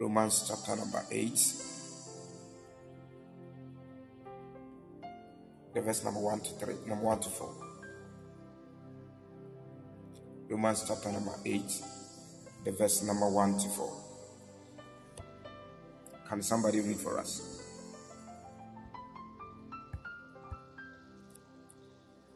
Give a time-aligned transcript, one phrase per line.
[0.00, 1.30] Romans chapter number 8,
[5.74, 7.54] the verse number 1 to 3, number 1 to 4.
[10.48, 11.62] Romans chapter number 8,
[12.64, 13.92] the verse number 1 to 4.
[16.30, 17.60] Can somebody read for us?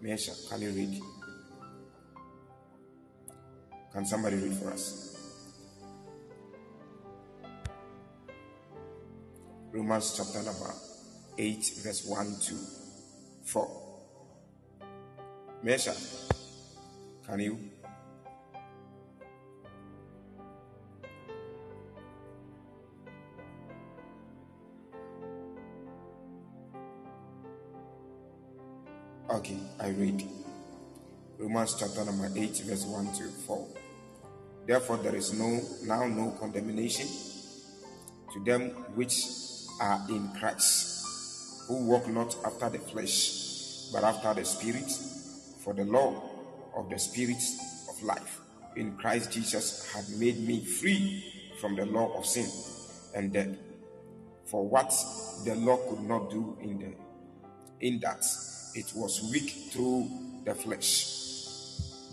[0.02, 1.00] Mesha, can you read?
[3.90, 5.13] Can somebody read for us?
[9.74, 10.72] Romans chapter number
[11.36, 12.54] 8, verse 1 to
[13.42, 13.68] 4.
[15.64, 15.92] Mesha,
[17.26, 17.58] can you?
[29.28, 30.22] Okay, I read.
[31.36, 33.66] Romans chapter number 8, verse 1 to 4.
[34.68, 37.08] Therefore, there is no now no condemnation
[38.32, 39.14] to them which
[39.80, 44.90] are in Christ, who walk not after the flesh, but after the Spirit.
[45.62, 46.22] For the law
[46.76, 47.42] of the Spirit
[47.88, 48.40] of life
[48.76, 51.24] in Christ Jesus had made me free
[51.60, 52.48] from the law of sin
[53.14, 53.56] and death.
[54.44, 54.92] For what
[55.44, 56.94] the law could not do in the
[57.86, 58.24] in that
[58.74, 60.08] it was weak through
[60.44, 61.20] the flesh.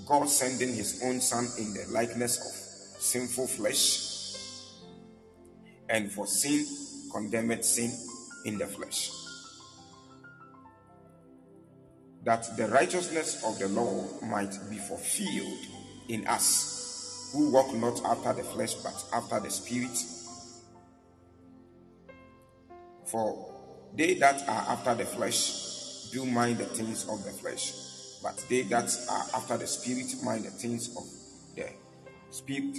[0.06, 4.36] God sending his own son in the likeness of sinful flesh,
[5.90, 6.66] and for sin
[7.12, 7.92] condemned sin
[8.46, 9.12] in the flesh.
[12.24, 15.66] That the righteousness of the law might be fulfilled
[16.10, 19.98] in us, who walk not after the flesh but after the spirit.
[23.08, 23.54] For
[23.96, 27.74] they that are after the flesh do mind the things of the flesh,
[28.22, 31.04] but they that are after the spirit mind the things of
[31.56, 31.70] the
[32.30, 32.78] spirit.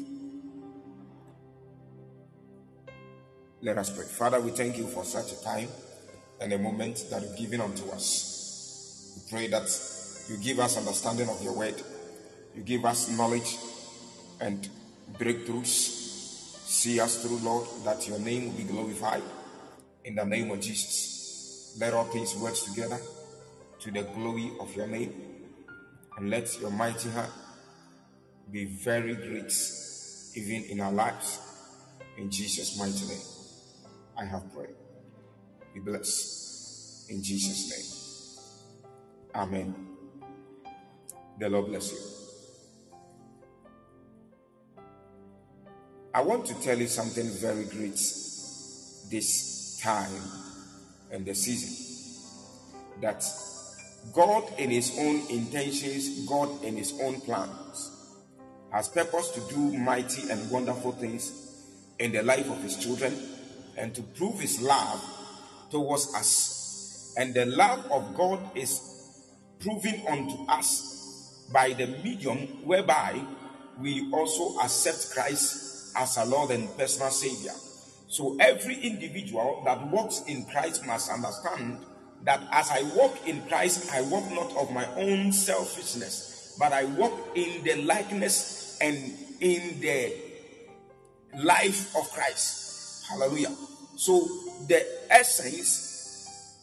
[3.65, 4.07] Let us pray.
[4.07, 5.69] Father, we thank you for such a time
[6.41, 9.15] and a moment that you've given unto us.
[9.15, 9.71] We pray that
[10.29, 11.81] you give us understanding of your word,
[12.57, 13.57] you give us knowledge
[14.41, 14.69] and
[15.13, 16.01] breakthroughs.
[16.67, 19.23] See us through, Lord, that your name will be glorified
[20.05, 21.77] in the name of Jesus.
[21.79, 22.99] Let all things work together
[23.81, 25.13] to the glory of your name,
[26.17, 27.31] and let your mighty hand
[28.51, 29.53] be very great,
[30.35, 31.39] even in our lives.
[32.19, 33.32] In Jesus' mighty name.
[34.17, 34.75] I have prayed.
[35.75, 37.11] Be blessed.
[37.11, 39.43] In Jesus' name.
[39.43, 39.75] Amen.
[41.39, 41.99] The Lord bless you.
[46.15, 47.95] I want to tell you something very great
[49.11, 50.23] this time
[51.11, 51.79] and the season.
[53.01, 53.25] That
[54.13, 57.91] God, in His own intentions, God, in His own plans,
[58.71, 61.33] has purpose to do mighty and wonderful things
[61.99, 63.32] in the life of His children
[63.77, 65.03] and to prove his love
[65.71, 67.15] towards us.
[67.17, 68.81] And the love of God is
[69.61, 73.21] proven unto us by the medium whereby
[73.79, 77.53] we also accept Christ as our Lord and personal Savior.
[78.09, 81.79] So every individual that walks in Christ must understand
[82.25, 86.85] that as I walk in Christ, I walk not of my own selfishness, but I
[86.85, 88.97] walk in the likeness and
[89.41, 90.13] in the
[91.43, 92.72] life of Christ.
[93.13, 93.55] Hallelujah.
[93.97, 94.27] So
[94.69, 96.57] the essence,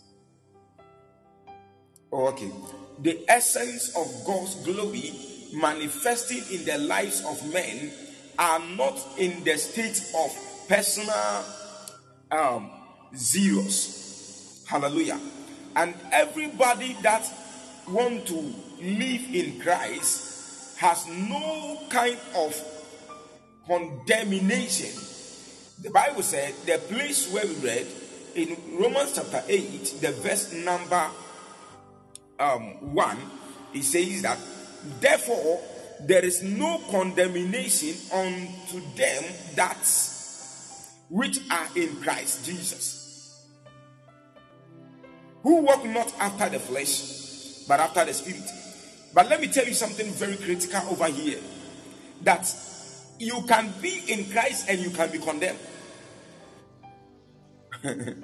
[2.12, 2.52] oh, okay,
[3.00, 5.14] the essence of God's glory
[5.54, 7.92] manifesting in the lives of men
[8.40, 11.46] are not in the state of personal
[12.32, 12.72] um,
[13.16, 14.66] zeros.
[14.68, 15.20] Hallelujah.
[15.76, 17.32] And everybody that
[17.88, 18.36] want to
[18.82, 22.60] live in Christ has no kind of
[23.68, 25.19] condemnation
[25.82, 27.88] the Bible said the place where we read
[28.36, 31.10] in Romans chapter 8, the verse number
[32.40, 33.18] um, 1,
[33.74, 34.38] it says that
[35.00, 35.62] therefore
[36.02, 39.24] there is no condemnation unto them
[39.56, 39.78] that
[41.10, 43.46] which are in Christ Jesus,
[45.44, 48.50] who walk not after the flesh, but after the spirit.
[49.14, 51.40] But let me tell you something very critical over here
[52.22, 52.54] that
[53.18, 55.60] you can be in Christ and you can be condemned.
[57.82, 58.16] The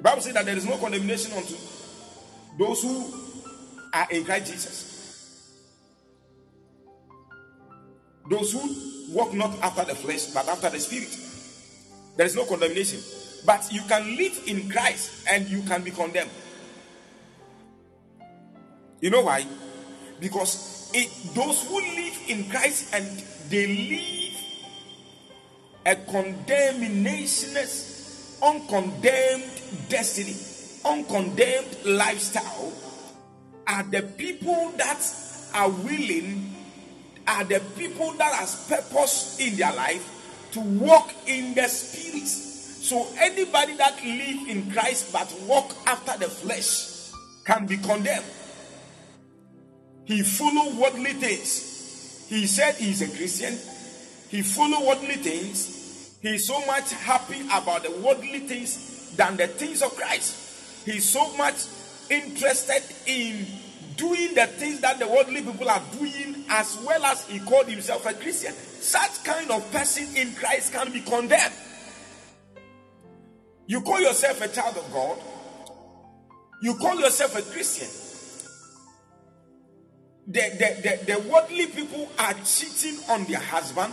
[0.00, 1.54] Bible says that there is no condemnation unto
[2.58, 3.12] those who
[3.92, 4.84] are in Christ Jesus.
[8.28, 11.16] Those who walk not after the flesh, but after the spirit.
[12.16, 13.00] There is no condemnation.
[13.46, 16.30] But you can live in Christ and you can be condemned.
[19.00, 19.46] You know why?
[20.20, 23.06] Because it, those who live in Christ and
[23.48, 24.34] they live
[25.86, 27.97] a condemnationist,
[28.42, 30.36] uncondemned destiny,
[30.84, 32.72] uncondemned lifestyle
[33.66, 34.98] are the people that
[35.54, 36.54] are willing,
[37.26, 42.26] are the people that has purpose in their life to walk in the spirit.
[42.26, 47.12] So anybody that live in Christ but walk after the flesh
[47.44, 48.24] can be condemned.
[50.06, 52.26] He follow worldly things.
[52.30, 53.58] He said he's a Christian.
[54.30, 55.77] He follow worldly things.
[56.20, 60.84] He's so much happy about the worldly things than the things of Christ.
[60.84, 61.56] He's so much
[62.10, 63.46] interested in
[63.96, 68.06] doing the things that the worldly people are doing as well as he called himself
[68.06, 68.52] a Christian.
[68.52, 71.54] Such kind of person in Christ can be condemned.
[73.66, 75.18] You call yourself a child of God,
[76.62, 77.88] you call yourself a Christian.
[80.26, 83.92] The, the, the, the worldly people are cheating on their husband,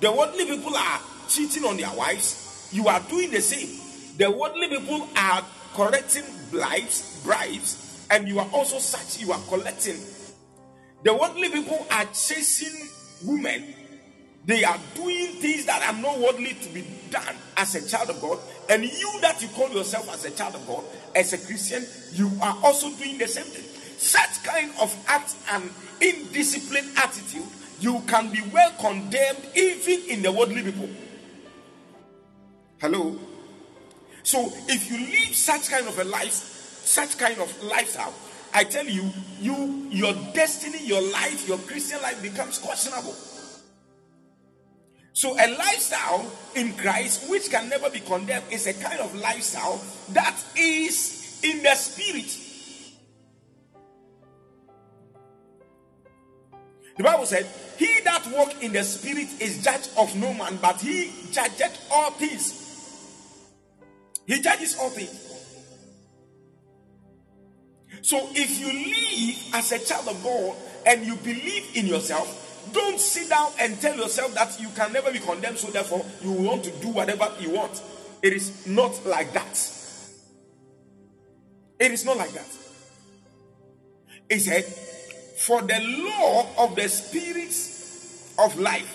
[0.00, 2.68] the worldly people are cheating on their wives.
[2.72, 3.80] You are doing the same.
[4.16, 5.44] The worldly people are
[5.74, 9.20] collecting bribes, bribes, and you are also such.
[9.20, 9.98] You are collecting.
[11.04, 12.88] The worldly people are chasing
[13.24, 13.74] women
[14.48, 18.18] they are doing things that are not worthy to be done as a child of
[18.22, 18.38] God.
[18.70, 20.84] And you that you call yourself as a child of God,
[21.14, 21.84] as a Christian,
[22.14, 23.64] you are also doing the same thing.
[23.98, 25.64] Such kind of act and
[26.00, 27.46] indisciplined attitude,
[27.80, 30.88] you can be well condemned even in the worldly people.
[32.80, 33.18] Hello?
[34.22, 38.14] So if you live such kind of a life, such kind of lifestyle,
[38.54, 39.10] I tell you,
[39.40, 43.14] you your destiny, your life, your Christian life becomes questionable.
[45.12, 49.82] So, a lifestyle in Christ which can never be condemned is a kind of lifestyle
[50.10, 52.38] that is in the spirit.
[56.96, 57.46] The Bible said,
[57.76, 62.10] He that walk in the spirit is judge of no man, but he judgeth all
[62.12, 62.57] things.
[64.28, 65.24] He judges all things.
[68.02, 70.54] So if you live as a child of God
[70.86, 75.10] and you believe in yourself, don't sit down and tell yourself that you can never
[75.10, 77.82] be condemned, so therefore you want to do whatever you want.
[78.22, 79.72] It is not like that.
[81.78, 82.48] It is not like that.
[84.28, 88.94] He said, For the law of the spirits of life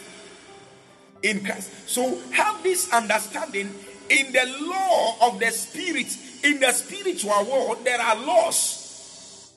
[1.24, 1.72] in Christ.
[1.90, 3.74] So have this understanding
[4.10, 9.54] in the law of the spirit, in the spiritual world, there are laws.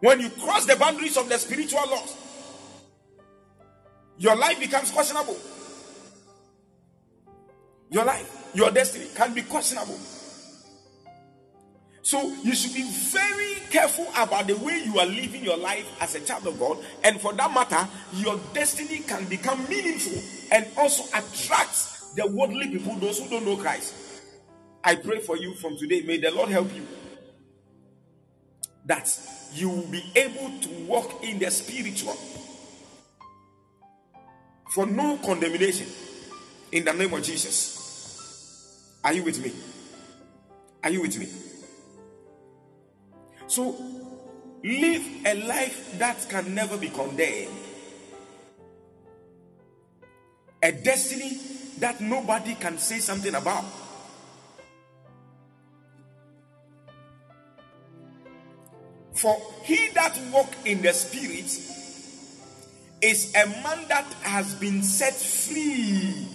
[0.00, 2.16] When you cross the boundaries of the spiritual laws,
[4.18, 5.36] your life becomes questionable.
[7.90, 9.98] Your life, your destiny can be questionable.
[12.02, 16.14] So you should be very careful about the way you are living your life as
[16.14, 16.78] a child of God.
[17.02, 22.96] And for that matter, your destiny can become meaningful and also attract the worldly people,
[22.96, 23.94] those who don't know Christ.
[24.82, 26.00] I pray for you from today.
[26.02, 26.86] May the Lord help you
[28.86, 29.08] that
[29.52, 32.16] you will be able to walk in the spiritual
[34.72, 35.86] for no condemnation
[36.72, 38.98] in the name of Jesus.
[39.04, 39.52] Are you with me?
[40.82, 41.28] Are you with me?
[43.46, 43.76] So,
[44.64, 47.54] live a life that can never be condemned,
[50.62, 53.64] a destiny that nobody can say something about.
[59.14, 61.46] For he that walk in the spirit
[63.00, 66.26] is a man that has been set free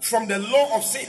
[0.00, 1.08] from the law of sin.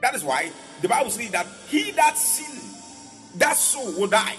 [0.00, 4.36] That is why the Bible says that he that sin, that soul will die.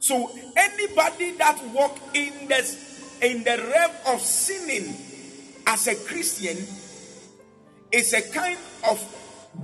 [0.00, 2.62] So anybody that walk in the
[3.22, 4.94] in the realm of sinning
[5.66, 6.56] as a Christian
[7.92, 8.58] is a kind
[8.88, 9.16] of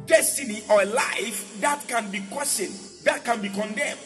[0.07, 3.99] destiny or life that can be questioned, that can be condemned.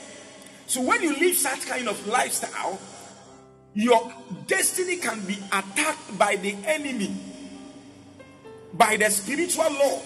[0.66, 2.78] So when you live such kind of lifestyle,
[3.74, 4.12] your
[4.46, 7.16] destiny can be attacked by the enemy,
[8.74, 10.02] by the spiritual law.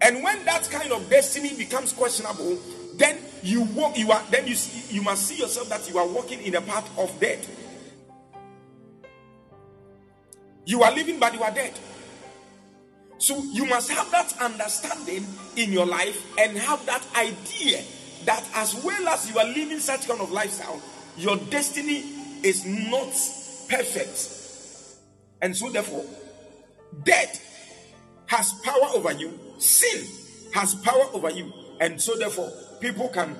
[0.00, 2.58] And when that kind of destiny becomes questionable,
[3.02, 6.06] then you walk, you are then you see, you must see yourself that you are
[6.06, 7.48] walking in a path of death.
[10.64, 11.78] You are living, but you are dead.
[13.18, 17.82] So you must have that understanding in your life and have that idea
[18.24, 20.80] that as well as you are living such kind of lifestyle,
[21.16, 22.04] your destiny
[22.42, 23.10] is not
[23.68, 24.28] perfect.
[25.40, 26.04] And so, therefore,
[27.04, 27.40] death
[28.26, 30.06] has power over you, sin
[30.54, 33.34] has power over you, and so, therefore, people can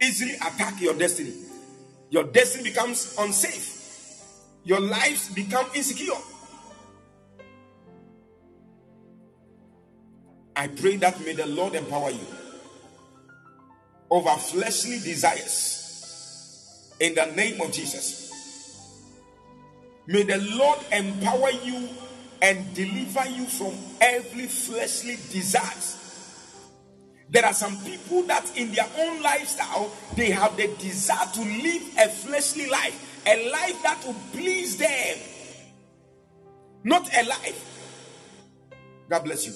[0.00, 1.34] easily attack your destiny.
[2.10, 4.22] Your destiny becomes unsafe.
[4.64, 6.14] Your lives become insecure.
[10.54, 12.26] I pray that may the Lord empower you
[14.10, 18.32] over fleshly desires in the name of Jesus.
[20.06, 21.88] May the Lord empower you
[22.40, 26.05] and deliver you from every fleshly desires.
[27.28, 31.82] There are some people that in their own lifestyle they have the desire to live
[31.98, 35.18] a fleshly life, a life that will please them,
[36.84, 37.72] not a life.
[39.08, 39.52] God bless you.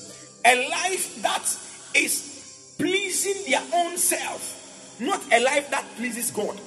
[0.46, 1.42] A life that
[1.94, 6.58] is pleasing their own self, not a life that pleases God.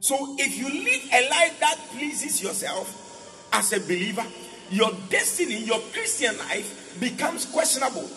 [0.00, 4.24] So if you live a life that pleases yourself as a believer,
[4.70, 8.08] your destiny, your Christian life becomes questionable.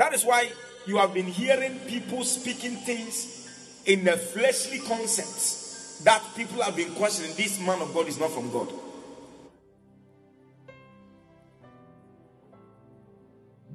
[0.00, 0.50] That is why
[0.86, 6.90] you have been hearing people speaking things in the fleshly concepts that people have been
[6.94, 7.36] questioning.
[7.36, 8.72] This man of God is not from God.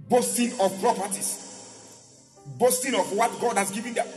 [0.10, 4.08] Boasting of properties, boasting of what God has given them,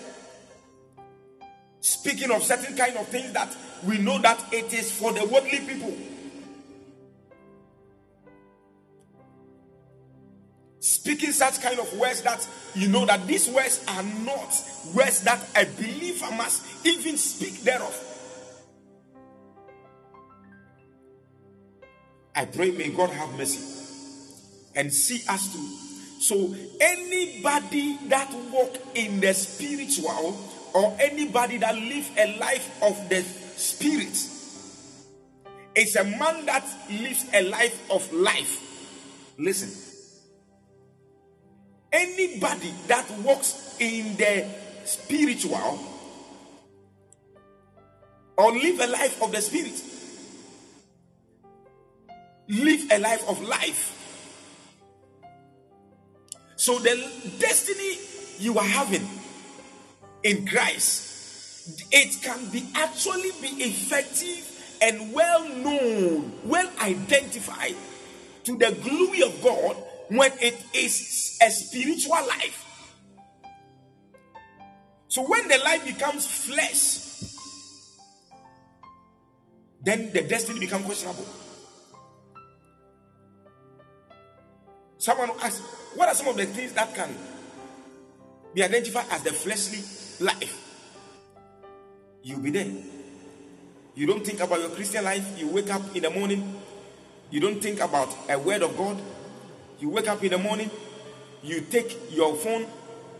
[1.80, 5.58] speaking of certain kind of things that we know that it is for the worldly
[5.58, 5.94] people.
[10.88, 14.48] Speaking such kind of words that you know that these words are not
[14.94, 17.94] words that a believer must even speak thereof.
[22.34, 23.60] I pray, may God have mercy
[24.74, 26.20] and see us through.
[26.20, 30.40] So, anybody that walk in the spiritual
[30.72, 34.16] or anybody that live a life of the spirit
[35.74, 38.64] is a man that lives a life of life.
[39.38, 39.87] Listen
[41.92, 44.46] Anybody that walks in the
[44.84, 45.78] spiritual
[48.36, 49.82] or live a life of the spirit,
[52.48, 53.94] live a life of life.
[56.56, 56.94] So the
[57.38, 57.98] destiny
[58.38, 59.06] you are having
[60.22, 64.44] in Christ, it can be actually be effective
[64.82, 67.74] and well known, well identified
[68.44, 69.76] to the glory of God
[70.08, 72.64] when it is a spiritual life.
[75.08, 77.06] So when the life becomes flesh,
[79.82, 81.26] then the destiny becomes questionable.
[84.98, 85.60] Someone asks,
[85.94, 87.08] what are some of the things that can
[88.54, 89.78] be identified as the fleshly
[90.24, 90.64] life?
[92.22, 92.70] You'll be there.
[93.94, 95.38] You don't think about your Christian life.
[95.38, 96.60] You wake up in the morning.
[97.30, 99.00] You don't think about a word of God.
[99.78, 100.70] You wake up in the morning,
[101.42, 102.66] you take your phone,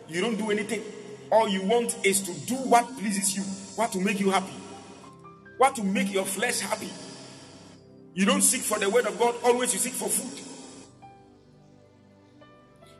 [0.08, 0.82] you don't do anything.
[1.30, 3.42] All you want is to do what pleases you,
[3.76, 4.54] what to make you happy,
[5.58, 6.90] what to make your flesh happy.
[8.14, 10.44] You don't seek for the word of God, always you seek for food.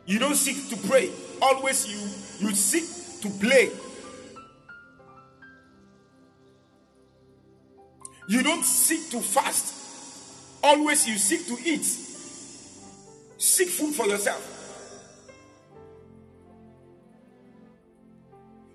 [0.05, 1.09] You don't seek to pray,
[1.41, 3.71] always you you seek to play.
[8.29, 9.73] You don't seek to fast,
[10.63, 12.08] always you seek to eat.
[13.39, 14.57] Seek food for yourself.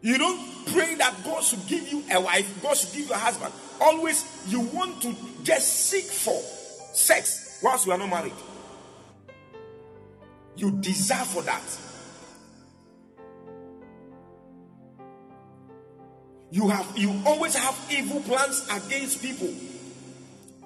[0.00, 3.18] You don't pray that God should give you a wife, God should give you a
[3.18, 3.52] husband.
[3.80, 6.40] Always you want to just seek for
[6.94, 8.32] sex whilst you are not married.
[10.56, 11.62] You desire for that.
[16.50, 19.52] You have you always have evil plans against people.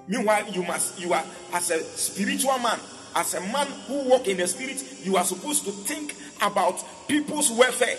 [0.07, 2.79] Meanwhile, you must you are as a spiritual man
[3.15, 7.51] as a man who walk in the spirit, you are supposed to think about people's
[7.51, 7.97] welfare.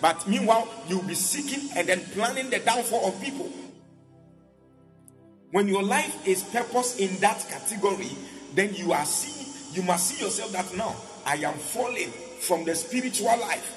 [0.00, 3.50] But meanwhile, you'll be seeking and then planning the downfall of people.
[5.50, 8.10] When your life is purpose in that category,
[8.54, 10.94] then you are seeing, you must see yourself that now
[11.26, 13.76] I am falling from the spiritual life.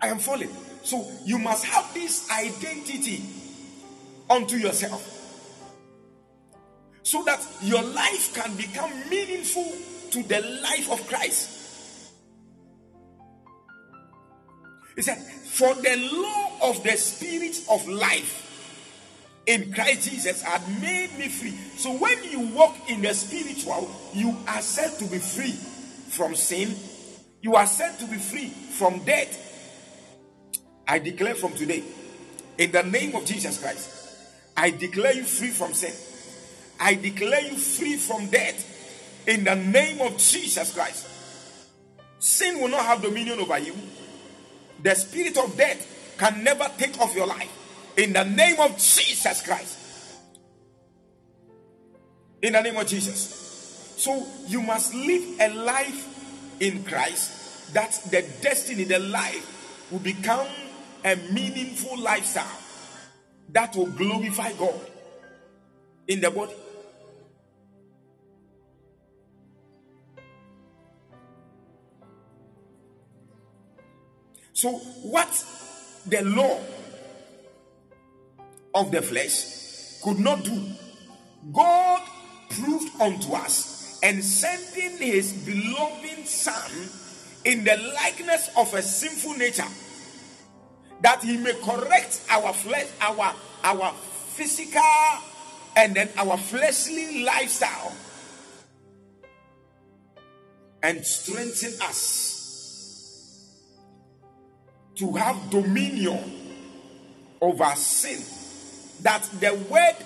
[0.00, 0.50] I am falling.
[0.82, 3.22] So you must have this identity
[4.28, 5.13] unto yourself
[7.04, 9.72] so that your life can become meaningful
[10.10, 12.10] to the life of Christ.
[14.96, 18.40] He said, For the law of the spirit of life
[19.46, 21.54] in Christ Jesus had made me free.
[21.76, 26.74] So when you walk in the spiritual, you are said to be free from sin,
[27.42, 29.40] you are said to be free from death.
[30.88, 31.82] I declare from today,
[32.56, 33.90] in the name of Jesus Christ,
[34.56, 35.92] I declare you free from sin.
[36.84, 41.08] I declare you free from death in the name of Jesus Christ.
[42.18, 43.74] Sin will not have dominion over you.
[44.82, 47.50] The spirit of death can never take off your life.
[47.96, 49.78] In the name of Jesus Christ.
[52.42, 53.94] In the name of Jesus.
[53.96, 60.46] So you must live a life in Christ that the destiny, the life will become
[61.02, 62.58] a meaningful lifestyle
[63.52, 64.78] that will glorify God
[66.08, 66.52] in the body.
[74.54, 74.70] So,
[75.02, 75.44] what
[76.06, 76.60] the law
[78.72, 80.62] of the flesh could not do,
[81.52, 82.00] God
[82.50, 86.70] proved unto us and sending his beloved Son
[87.44, 89.66] in the likeness of a sinful nature
[91.02, 93.34] that he may correct our flesh, our
[93.64, 94.80] our physical
[95.76, 97.92] and then our fleshly lifestyle
[100.84, 102.43] and strengthen us
[104.96, 106.22] to have dominion
[107.40, 108.22] over sin.
[109.02, 109.96] That the word,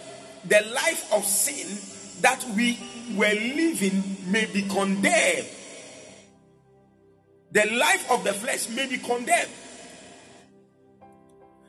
[0.45, 1.78] the life of sin
[2.23, 2.78] that we
[3.16, 5.49] were living may be condemned.
[7.52, 9.50] The life of the flesh may be condemned.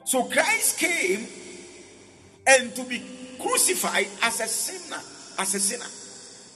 [0.05, 1.27] So Christ came
[2.47, 3.01] and to be
[3.39, 5.01] crucified as a sinner,
[5.38, 5.85] as a sinner,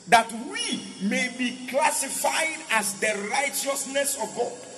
[0.09, 4.72] that we may be classified as the righteousness of God.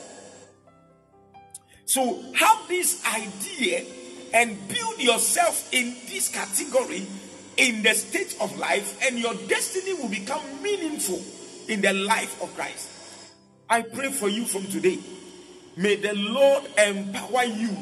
[1.86, 3.86] So have this idea
[4.34, 7.06] and build yourself in this category
[7.58, 11.22] in the state of life, and your destiny will become meaningful
[11.70, 12.90] in the life of Christ.
[13.70, 15.00] I pray for you from today.
[15.78, 17.76] May the Lord empower you,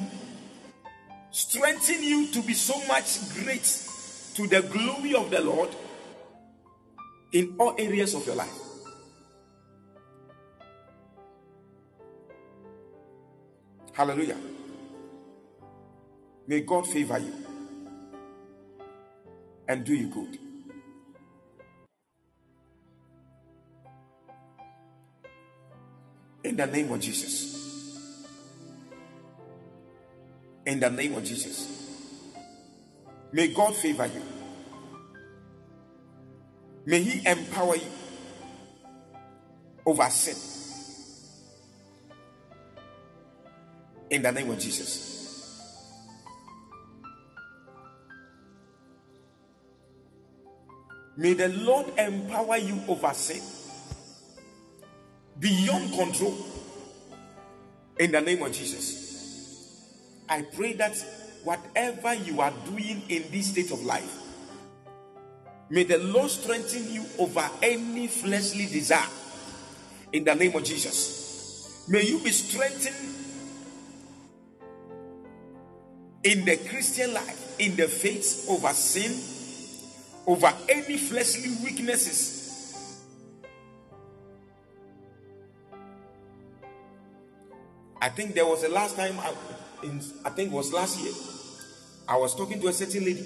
[1.32, 3.64] strengthen you to be so much great
[4.36, 5.70] to the glory of the Lord
[7.32, 8.54] in all areas of your life.
[13.94, 14.38] Hallelujah.
[16.48, 17.34] May God favor you
[19.68, 20.38] and do you good.
[26.44, 27.98] In the name of Jesus.
[30.66, 31.84] In the name of Jesus.
[33.32, 34.22] May God favor you.
[36.86, 37.92] May He empower you
[39.86, 40.63] over sin.
[44.14, 45.12] In the name of Jesus.
[51.18, 53.42] May the Lord empower you over sin
[55.40, 56.38] beyond control.
[57.98, 59.90] In the name of Jesus.
[60.30, 60.96] I pray that
[61.44, 64.16] whatever you are doing in this state of life,
[65.72, 69.10] may the Lord strengthen you over any fleshly desire.
[70.12, 71.88] In the name of Jesus.
[71.90, 73.23] May you be strengthened
[76.24, 79.12] in the Christian life, in the faith over sin,
[80.26, 83.02] over any fleshly weaknesses.
[88.02, 89.34] I think there was a last time, I,
[89.84, 91.14] in, I think it was last year,
[92.08, 93.26] I was talking to a certain lady,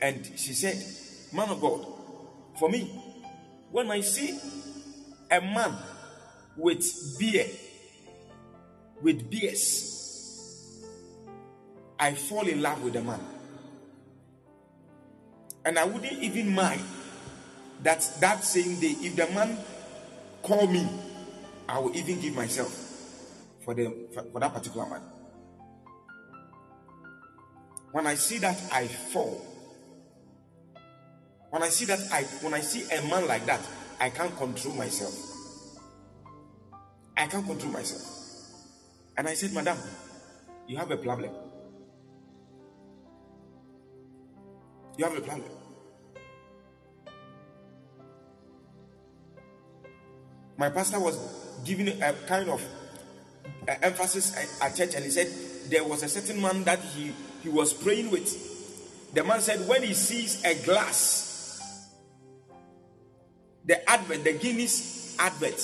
[0.00, 0.82] and she said,
[1.34, 1.86] Man of God,
[2.58, 2.90] for me,
[3.70, 4.38] when I see
[5.30, 5.76] a man
[6.56, 7.50] with beard,
[9.02, 9.99] with beards,
[12.00, 13.20] I fall in love with the man.
[15.66, 16.80] And I wouldn't even mind
[17.82, 19.58] that that same day, if the man
[20.42, 20.88] call me,
[21.68, 22.72] I will even give myself
[23.64, 25.02] for the for, for that particular man.
[27.92, 29.46] When I see that, I fall.
[31.50, 33.60] When I see that, I when I see a man like that,
[34.00, 35.14] I can't control myself.
[37.14, 38.16] I can't control myself.
[39.18, 39.76] And I said, Madam,
[40.66, 41.30] you have a problem.
[45.00, 45.42] You have a plan.
[50.58, 51.16] My pastor was
[51.64, 52.62] giving a kind of
[53.66, 55.26] uh, emphasis at church, and he said
[55.70, 59.14] there was a certain man that he, he was praying with.
[59.14, 61.88] The man said, when he sees a glass,
[63.64, 65.54] the advert, the Guinness advert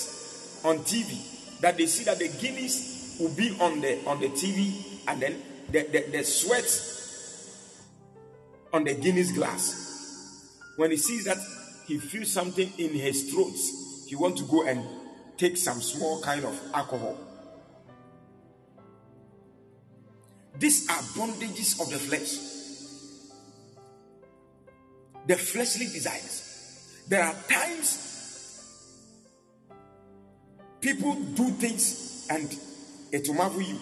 [0.64, 5.02] on TV, that they see that the Guinness will be on the on the TV,
[5.06, 6.64] and then the, the, the sweat
[8.72, 10.58] on the Guinness glass.
[10.76, 11.38] When he sees that
[11.86, 13.54] he feels something in his throat,
[14.06, 14.84] he wants to go and
[15.36, 17.16] take some small kind of alcohol.
[20.58, 22.38] These are bondages of the flesh.
[25.26, 27.04] The fleshly desires.
[27.08, 28.06] There are times
[30.80, 32.56] people do things and
[33.12, 33.76] it will marvel you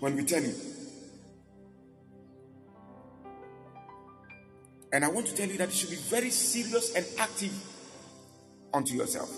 [0.00, 0.54] when we tell you.
[4.94, 7.52] And I want to tell you that you should be very serious and active
[8.72, 9.28] unto yourself.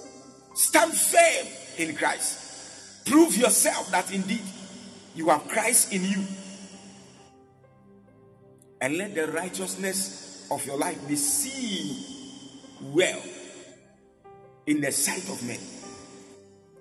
[0.55, 1.47] Stand firm
[1.79, 3.07] in Christ.
[3.07, 4.43] Prove yourself that indeed
[5.15, 6.23] you have Christ in you.
[8.83, 12.05] And let the righteousness of your life be seen
[12.83, 13.23] well
[14.67, 15.59] in the sight of men.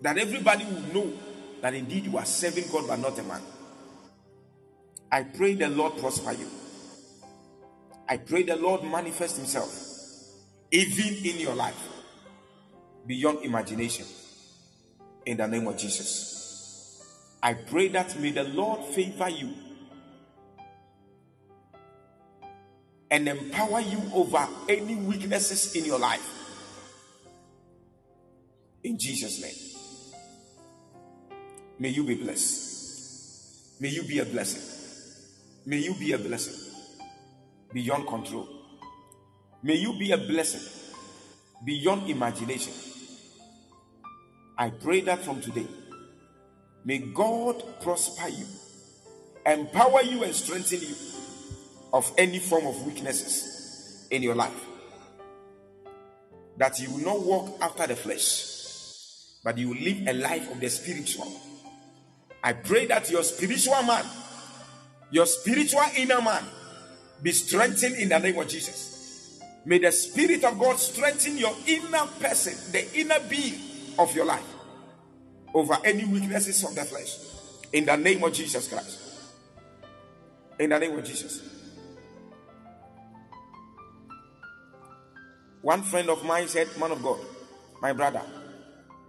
[0.02, 1.14] That everybody will know
[1.62, 3.42] that indeed you are serving God but not a man.
[5.10, 6.50] I pray the Lord prosper you.
[8.08, 9.86] I pray the Lord manifest Himself
[10.72, 11.88] even in your life
[13.08, 14.06] beyond imagination
[15.26, 17.02] in the name of Jesus.
[17.42, 19.54] I pray that may the Lord favor you
[23.10, 26.32] and empower you over any weaknesses in your life.
[28.84, 29.76] In Jesus' name.
[31.80, 33.82] May you be blessed.
[33.82, 34.62] May you be a blessing.
[35.66, 36.65] May you be a blessing
[37.76, 38.48] beyond control.
[39.62, 40.62] May you be a blessing
[41.66, 42.72] beyond imagination.
[44.58, 45.68] I pray that from today,
[46.86, 48.46] may God prosper you,
[49.46, 50.96] empower you, and strengthen you
[51.92, 54.66] of any form of weaknesses in your life.
[56.56, 60.62] That you will not walk after the flesh, but you will live a life of
[60.62, 61.30] the spiritual.
[62.42, 64.06] I pray that your spiritual man,
[65.12, 66.46] your spiritual inner man,
[67.26, 69.42] be strengthened in the name of Jesus.
[69.66, 73.56] May the Spirit of God strengthen your inner person, the inner being
[73.98, 74.46] of your life,
[75.52, 77.18] over any weaknesses of the flesh.
[77.74, 79.00] In the name of Jesus Christ.
[80.60, 81.42] In the name of Jesus.
[85.64, 87.20] One friend of mine said, Man of God,
[87.82, 88.22] my brother,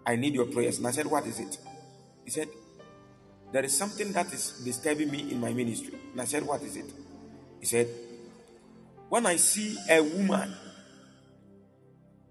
[0.06, 0.78] I need your prayers.
[0.78, 1.58] And I said, What is it?
[2.24, 2.48] He said,
[3.52, 5.98] There is something that is disturbing me in my ministry.
[6.12, 6.90] And I said, What is it?
[7.66, 7.88] He said,
[9.08, 10.54] When I see a woman,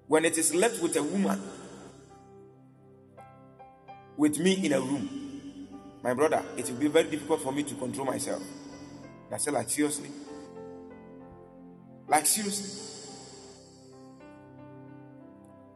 [0.08, 1.42] when it is left with a woman
[4.16, 5.68] with me in a room,
[6.02, 8.42] my brother, it will be very difficult for me to control myself.
[9.26, 10.10] And I said, like seriously?
[12.08, 12.94] Like seriously?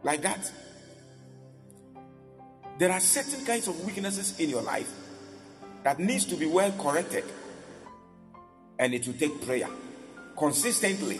[0.03, 0.49] like that.
[2.77, 4.89] There are certain kinds of weaknesses in your life
[5.83, 7.25] that needs to be well corrected
[8.79, 9.69] and it will take prayer
[10.37, 11.19] consistently.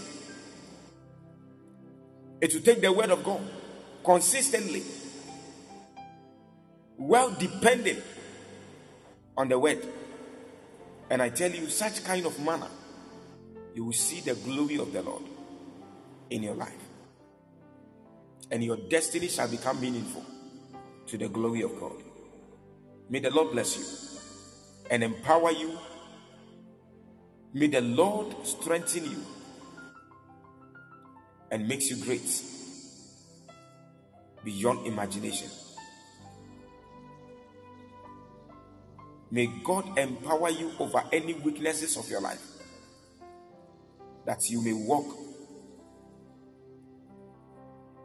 [2.41, 3.41] It will take the word of God
[4.03, 4.81] consistently.
[6.97, 7.97] Well depending
[9.37, 9.85] on the word.
[11.09, 12.67] And I tell you, such kind of manner,
[13.75, 15.23] you will see the glory of the Lord
[16.29, 16.89] in your life
[18.51, 20.25] and your destiny shall become meaningful
[21.07, 21.95] to the glory of God.
[23.09, 23.85] May the Lord bless you
[24.91, 25.77] and empower you.
[27.53, 29.23] May the Lord strengthen you
[31.51, 32.43] and makes you great
[34.43, 35.49] beyond imagination.
[39.31, 42.41] May God empower you over any weaknesses of your life
[44.25, 45.05] that you may walk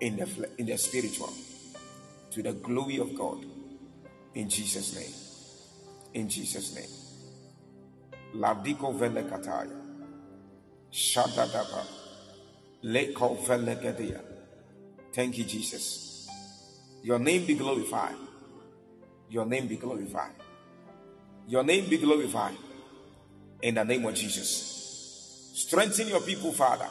[0.01, 1.33] in the in the spiritual
[2.31, 3.45] to the glory of God.
[4.35, 5.15] In Jesus name.
[6.15, 7.04] In Jesus name
[8.37, 9.81] Ladiko vele kataya.
[10.93, 11.85] Shadadaba.
[12.85, 14.21] Leko vele gadia
[15.13, 16.29] Thank you Jesus.
[17.03, 18.17] Your name be glorified.
[19.31, 20.33] Your name be glorified.
[21.47, 22.57] Your name be glorified.
[23.63, 25.53] In the name of Jesus.
[25.55, 26.89] Strengthen your people Father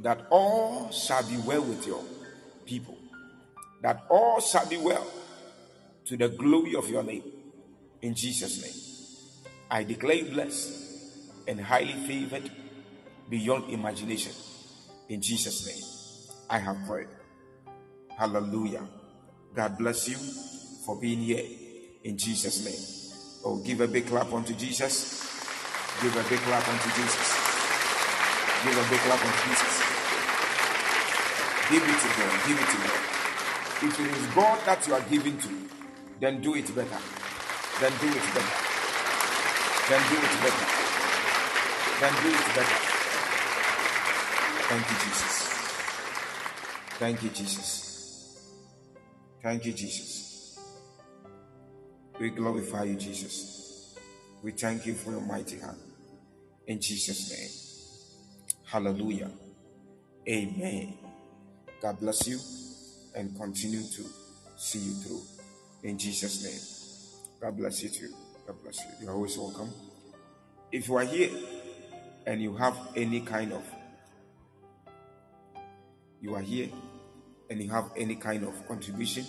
[0.00, 2.02] that all shall be well with your
[2.66, 2.96] people,
[3.82, 5.06] that all shall be well
[6.06, 7.22] to the glory of your name.
[8.02, 8.83] In Jesus' name,
[9.70, 12.50] I declare you blessed and highly favored
[13.28, 14.32] beyond imagination.
[15.08, 15.84] In Jesus' name,
[16.48, 17.08] I have prayed.
[18.16, 18.86] Hallelujah.
[19.54, 20.16] God bless you
[20.84, 21.44] for being here
[22.04, 23.44] in Jesus' name.
[23.44, 25.22] Oh, give a big clap unto Jesus.
[26.02, 27.28] Give a big clap unto Jesus.
[28.64, 29.74] Give a big clap unto Jesus.
[31.70, 32.46] Give it to God.
[32.46, 33.00] Give it to God.
[33.82, 35.48] If it is God that you are giving to,
[36.20, 36.98] then do it better.
[37.80, 38.63] Then do it better.
[39.86, 40.66] Then do it better.
[42.00, 42.78] Then do it better.
[44.66, 45.36] Thank you, Jesus.
[46.98, 48.54] Thank you, Jesus.
[49.42, 50.58] Thank you, Jesus.
[52.18, 53.94] We glorify you, Jesus.
[54.42, 55.76] We thank you for your mighty hand.
[56.66, 58.54] In Jesus' name.
[58.64, 59.30] Hallelujah.
[60.26, 60.94] Amen.
[61.82, 62.38] God bless you
[63.14, 64.02] and continue to
[64.56, 65.22] see you through.
[65.82, 67.40] In Jesus' name.
[67.42, 68.23] God bless you too.
[68.46, 68.90] God bless you.
[69.02, 69.72] You're always welcome.
[70.70, 71.30] If you are here
[72.26, 73.62] and you have any kind of
[76.20, 76.68] you are here
[77.50, 79.24] and you have any kind of contribution,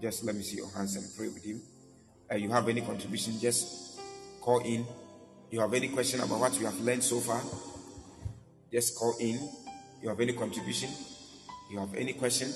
[0.00, 1.60] just let me see your hands and pray with you.
[2.30, 4.00] Uh, you have any contribution, just
[4.40, 4.86] call in.
[5.50, 7.40] You have any question about what you have learned so far,
[8.70, 9.40] just call in.
[10.02, 10.90] You have any contribution,
[11.70, 12.48] you have any question,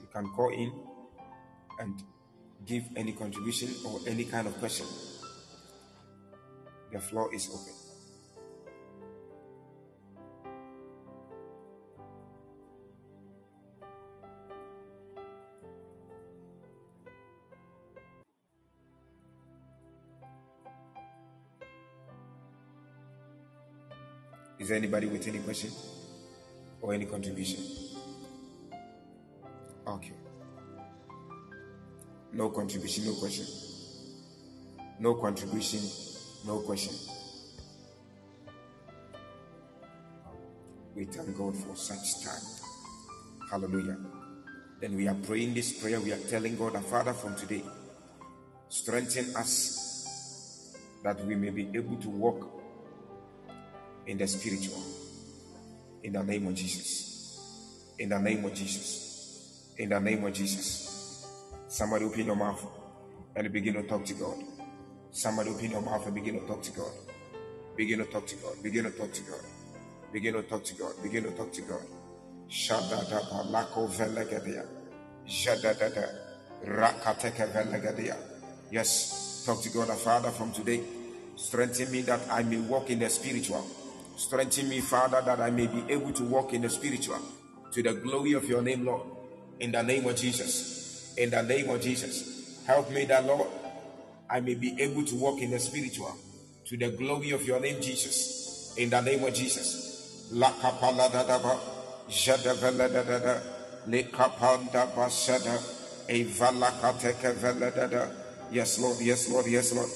[0.00, 0.72] you can call in
[1.80, 2.02] and
[2.66, 4.86] give any contribution or any kind of question.
[6.92, 7.72] The floor is open.
[24.58, 25.70] Is there anybody with any question
[26.80, 27.58] or any contribution?
[29.84, 30.21] Okay.
[32.32, 33.46] No contribution, no question.
[34.98, 35.80] No contribution,
[36.46, 36.94] no question.
[40.94, 42.42] We thank God for such time.
[43.50, 43.98] Hallelujah.
[44.80, 46.00] Then we are praying this prayer.
[46.00, 47.62] We are telling God, our Father, from today,
[48.68, 52.48] strengthen us that we may be able to walk
[54.06, 54.82] in the spiritual.
[56.02, 57.38] In the name of Jesus.
[57.98, 59.74] In the name of Jesus.
[59.78, 60.91] In the name of Jesus.
[61.72, 62.66] Somebody open your mouth
[63.34, 64.44] and begin to talk to God.
[65.10, 66.92] Somebody open your mouth and begin to talk to God.
[67.78, 68.62] Begin to talk to God.
[68.62, 69.40] Begin to talk to God.
[70.12, 70.92] Begin to talk to God.
[71.02, 71.80] Begin to talk to God.
[72.50, 74.66] Shadada balako velegadia.
[75.26, 76.10] Jadadada
[76.66, 78.18] rakateka velegadia.
[78.70, 80.82] Yes, talk to God, our Father, from today.
[81.36, 83.66] Strengthen me that I may walk in the spiritual.
[84.18, 87.22] Strengthen me, Father, that I may be able to walk in the spiritual
[87.72, 89.04] to the glory of your name, Lord.
[89.58, 90.81] In the name of Jesus.
[91.16, 92.62] In the name of Jesus.
[92.66, 93.48] Help me that, Lord,
[94.30, 96.16] I may be able to walk in the spiritual
[96.66, 98.74] to the glory of your name, Jesus.
[98.78, 100.30] In the name of Jesus.
[100.32, 101.58] Da da da da da,
[102.06, 102.54] le shada,
[107.74, 108.06] da da.
[108.50, 109.90] Yes, Lord, yes, Lord, yes, Lord.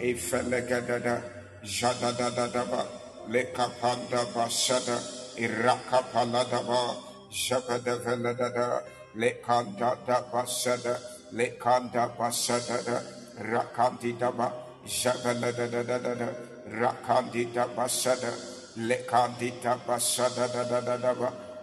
[0.02, 1.22] Ifele gada da.
[1.64, 2.86] Jada da da da ba.
[3.30, 5.00] Lekapanda basada.
[8.20, 8.82] Da da da.
[9.16, 11.00] Lekanda da basada.
[11.34, 13.02] Lekanda basada da.
[13.40, 14.52] Rakandi da ba.
[14.86, 16.28] Jabala da da da da da.
[16.68, 18.34] Rakandi da basada.
[18.78, 20.48] Lekandi da basada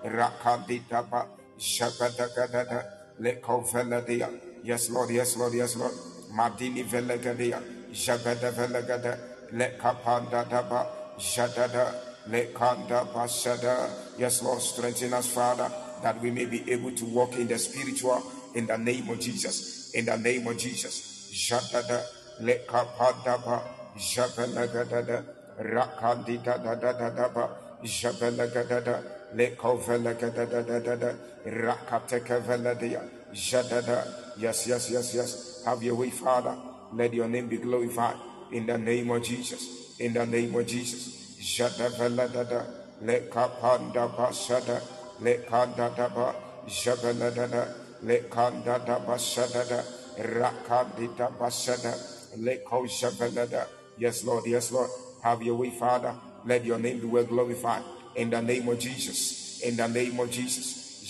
[0.05, 0.47] da da da da ba.
[0.49, 1.27] Rakandi da ba.
[1.59, 2.83] Jabada da da da.
[3.21, 4.31] Leko vela dia.
[4.65, 5.93] Yes, Lord, yes, Lord, yes, Lord.
[6.33, 7.63] Madini vela gadia.
[7.93, 9.19] Jabada vela gada.
[9.53, 10.87] Lekapanda da ba.
[11.19, 11.95] Jadada.
[12.29, 13.91] Lekanda basada.
[14.19, 15.71] Yes, Lord, strengthen us, Father,
[16.03, 18.23] that we may be able to walk in the spiritual
[18.55, 19.93] in the name of Jesus.
[19.95, 21.31] In the name of Jesus.
[21.33, 22.05] Jadada.
[22.43, 23.63] Lekapanda ba.
[23.99, 25.25] Jabala gada.
[25.61, 27.70] Rakandi da da da da da ba.
[27.85, 29.03] Jabala gada.
[29.35, 31.13] Leko vela gada da da da da.
[31.47, 33.03] Rakateka vela dia.
[33.33, 34.07] Jadada.
[34.39, 35.63] Yes, yes, yes, yes.
[35.65, 36.57] Have your way, Father.
[36.95, 38.17] Let your name be glorified
[38.53, 39.97] in the name of Jesus.
[40.01, 41.37] In the name of Jesus.
[41.41, 42.63] Jada vela da da.
[43.03, 44.81] Lekapanda ba shada.
[45.23, 46.35] Lekanda da ba.
[46.67, 47.65] Jabala da da.
[48.05, 49.83] Lekanda da ba shada da.
[50.19, 51.95] Rakandi da ba shada.
[52.39, 53.65] Leko jabala da.
[53.99, 54.47] Yes, Lord.
[54.47, 54.91] Yes, Lord.
[55.23, 56.15] Have your way, Father.
[56.45, 57.83] Let your name be well glorified.
[58.17, 59.61] In the name of Jesus.
[59.63, 61.03] In the name of Jesus.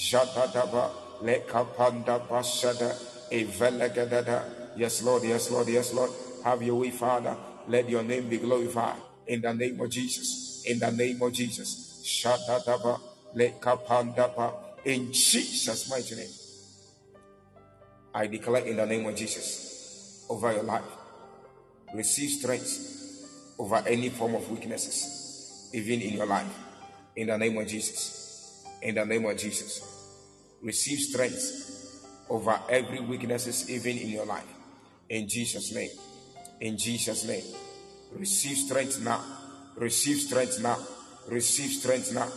[1.23, 2.21] Lekapanda.
[4.77, 5.23] Yes, Lord.
[5.25, 5.69] Yes, Lord.
[5.69, 6.11] Yes, Lord.
[6.45, 7.37] Have your way, Father.
[7.69, 8.97] Let your name be glorified.
[9.27, 10.65] In the name of Jesus.
[10.67, 12.03] In the name of Jesus.
[12.05, 13.01] Shadadaba.
[13.37, 14.55] Lekapandaba.
[14.85, 16.31] In Jesus' mighty name.
[18.15, 20.83] I declare in the name of Jesus over your life.
[21.95, 25.20] Receive strength over any form of weaknesses,
[25.73, 26.47] even in your life.
[27.17, 28.65] In the name of Jesus.
[28.83, 29.85] In the name of Jesus.
[30.63, 34.47] Receive strength over every weaknesses, even in your life.
[35.09, 35.91] In Jesus' name.
[36.61, 37.45] In Jesus' name.
[38.13, 39.23] Receive strength now.
[39.77, 40.79] Receive strength now.
[41.29, 42.29] Receive strength now.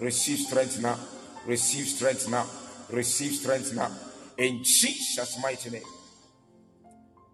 [0.00, 0.98] Receive strength now.
[1.46, 2.46] Receive strength now.
[2.90, 3.90] Receive strength now.
[4.38, 5.82] In Jesus' mighty name.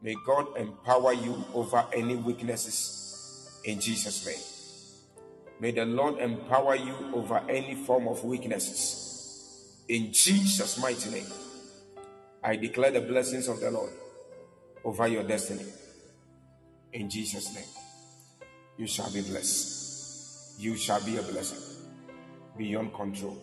[0.03, 4.58] May God empower you over any weaknesses in Jesus' name.
[5.61, 11.27] May the Lord empower you over any form of weaknesses in Jesus' mighty name.
[12.45, 13.93] I declare the blessings of the Lord
[14.85, 15.65] over your destiny
[16.93, 17.65] in Jesus' name.
[18.77, 20.61] You shall be blessed.
[20.61, 21.87] You shall be a blessing
[22.57, 23.37] beyond control.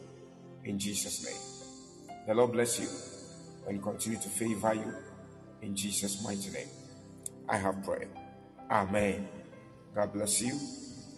[0.63, 2.17] In Jesus' name.
[2.28, 2.88] The Lord bless you
[3.67, 4.93] and continue to favor you
[5.62, 6.69] in Jesus' mighty name.
[7.49, 8.08] I have prayed.
[8.71, 9.28] Amen.
[9.93, 10.58] God bless you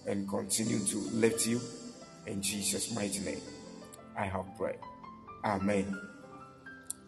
[0.08, 1.62] and continue to lift you
[2.26, 3.42] in Jesus' mighty name.
[4.18, 4.80] I have prayed.
[5.46, 5.96] Amen.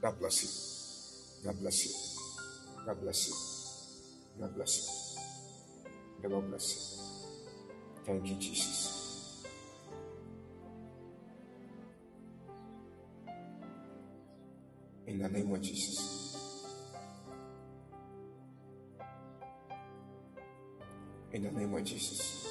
[0.01, 1.49] God bless you.
[1.49, 2.85] God bless you.
[2.85, 4.41] God bless you.
[4.41, 6.29] God bless you.
[6.29, 6.97] Lord bless
[7.97, 8.03] you.
[8.05, 9.45] Thank you, Jesus.
[15.07, 16.35] In the name of Jesus.
[21.31, 22.48] In the name of Jesus.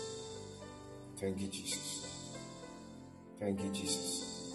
[1.21, 2.33] Thank you, Jesus.
[3.41, 4.55] Thank you, Jesus.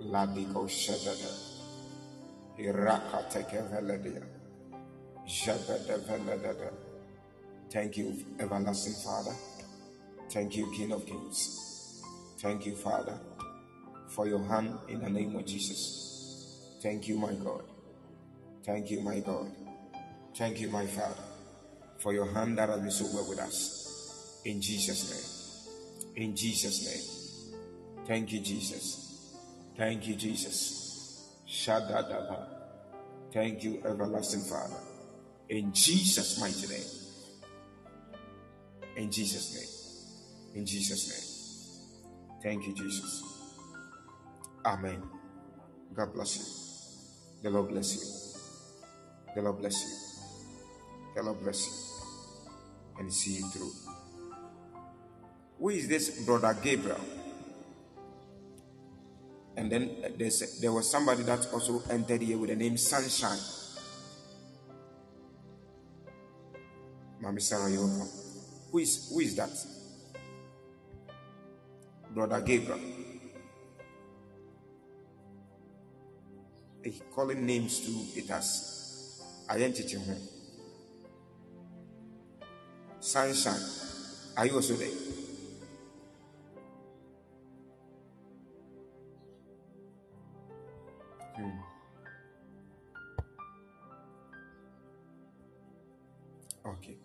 [0.00, 1.30] Ladiko Shadada.
[2.58, 4.22] Irakateke Veladia.
[5.26, 6.72] Jabada Veladada.
[7.70, 9.36] Thank you, everlasting Father.
[10.30, 12.02] Thank you, King of Kings.
[12.38, 13.18] Thank you, Father,
[14.08, 16.78] for your hand in the name of Jesus.
[16.82, 17.64] Thank you, my God.
[18.64, 19.50] Thank you, my God.
[20.34, 21.22] Thank you, my Father,
[21.98, 23.77] for your hand that has been so well with us.
[24.48, 25.02] In Jesus'
[26.16, 26.24] name.
[26.24, 28.06] In Jesus' name.
[28.06, 29.36] Thank you, Jesus.
[29.76, 31.34] Thank you, Jesus.
[31.46, 32.46] Shadadaba.
[33.30, 34.80] Thank you, everlasting Father.
[35.50, 36.90] In Jesus' mighty name.
[38.96, 40.60] In Jesus' name.
[40.60, 42.40] In Jesus' name.
[42.42, 43.22] Thank you, Jesus.
[44.64, 45.02] Amen.
[45.92, 46.44] God bless you.
[47.42, 49.34] The Lord bless you.
[49.34, 51.12] The Lord bless you.
[51.16, 52.98] The Lord bless you.
[52.98, 53.97] And see you through.
[55.58, 57.00] Who is this brother Gabriel?
[59.56, 59.90] And then
[60.60, 63.38] there was somebody that also entered here with the name Sunshine.
[67.20, 68.08] Mami Sarah, you welcome.
[68.70, 69.50] Who is who is that?
[72.14, 72.78] Brother Gabriel.
[76.84, 79.98] He calling names too, it has identity.
[83.00, 83.60] Sunshine.
[84.36, 85.17] Are you also there?
[96.66, 96.96] Okay.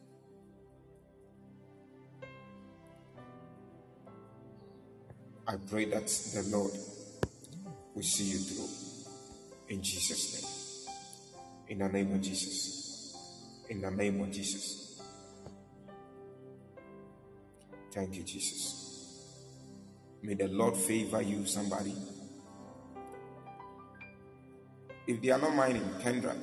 [5.47, 6.71] I pray that the Lord
[7.93, 8.69] will see you through.
[9.69, 10.49] In Jesus' name.
[11.69, 13.15] In the name of Jesus.
[13.69, 15.01] In the name of Jesus.
[17.91, 18.83] Thank you, Jesus.
[20.23, 21.93] May the Lord favor you, somebody.
[25.05, 26.35] If they are not mining, Kendra,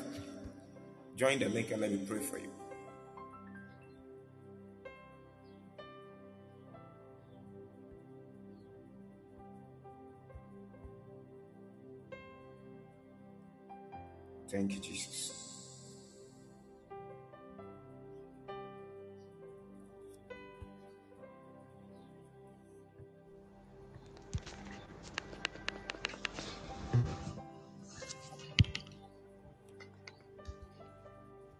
[1.17, 2.51] join the link and let me pray for you.
[14.51, 15.40] Thank you, Jesus.